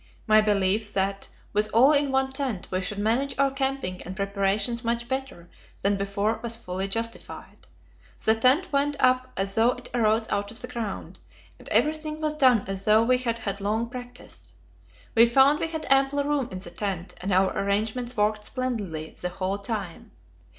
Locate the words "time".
19.59-20.09